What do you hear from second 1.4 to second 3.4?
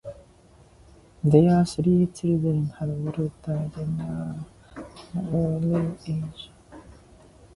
three children had all